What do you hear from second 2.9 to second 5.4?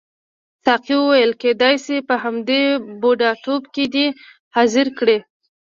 بوډاتوب کې دې احضار کړي.